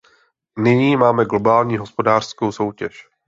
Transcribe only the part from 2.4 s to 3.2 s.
soutěž.